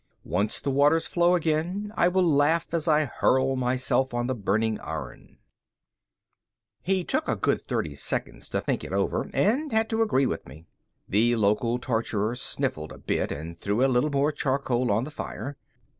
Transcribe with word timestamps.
Once 0.25 0.59
the 0.59 0.71
waters 0.71 1.05
flow 1.05 1.35
again, 1.35 1.93
I 1.95 2.07
will 2.07 2.23
laugh 2.23 2.73
as 2.73 2.87
I 2.87 3.05
hurl 3.05 3.55
myself 3.55 4.15
on 4.15 4.25
the 4.25 4.33
burning 4.33 4.79
iron." 4.79 5.37
He 6.81 7.03
took 7.03 7.27
a 7.27 7.35
good 7.35 7.61
thirty 7.61 7.93
seconds 7.93 8.49
to 8.49 8.61
think 8.61 8.83
it 8.83 8.93
over 8.93 9.29
and 9.31 9.71
had 9.71 9.91
to 9.91 10.01
agree 10.01 10.25
with 10.25 10.47
me. 10.47 10.65
The 11.07 11.35
local 11.35 11.77
torturer 11.77 12.33
sniffled 12.33 12.91
a 12.91 12.97
bit 12.97 13.31
and 13.31 13.55
threw 13.55 13.85
a 13.85 13.85
little 13.85 14.09
more 14.09 14.31
charcoal 14.31 14.89
on 14.91 15.03
the 15.03 15.11
fire. 15.11 15.55